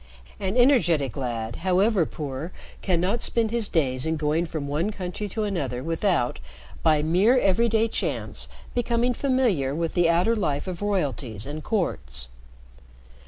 [0.39, 2.51] An energetic lad, however poor,
[2.81, 6.39] cannot spend his days in going from one country to another without,
[6.81, 12.29] by mere every day chance, becoming familiar with the outer life of royalties and courts.